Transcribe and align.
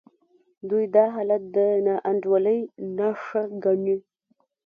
دوی 0.69 0.85
دا 0.95 1.05
حالت 1.15 1.41
د 1.55 1.57
ناانډولۍ 1.85 2.59
نښه 2.97 3.41
ګڼي. 3.63 3.97